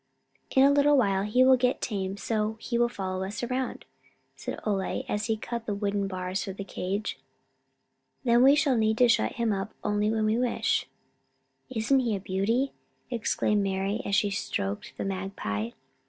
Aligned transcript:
"In 0.55 0.63
a 0.65 0.71
little 0.71 0.97
while 0.97 1.21
he 1.25 1.43
will 1.43 1.57
get 1.57 1.79
tame 1.79 2.17
so 2.17 2.57
he 2.59 2.75
will 2.75 2.89
follow 2.89 3.23
us 3.23 3.43
around," 3.43 3.85
said 4.35 4.59
Ole, 4.65 5.03
as 5.07 5.27
he 5.27 5.37
cut 5.37 5.67
the 5.67 5.75
wooden 5.75 6.07
bars 6.07 6.43
for 6.43 6.53
the 6.53 6.63
cage. 6.63 7.19
"Then 8.23 8.41
we 8.41 8.55
shall 8.55 8.75
need 8.75 8.97
to 8.97 9.07
shut 9.07 9.33
him 9.33 9.53
up 9.53 9.75
only 9.83 10.09
when 10.09 10.25
we 10.25 10.39
wish." 10.39 10.87
"Isn't 11.69 11.99
he 11.99 12.15
a 12.15 12.19
beauty," 12.19 12.71
exclaimed 13.11 13.63
Mari, 13.63 14.01
as 14.03 14.15
she 14.15 14.31
stroked 14.31 14.97
the 14.97 15.05
magpie. 15.05 15.69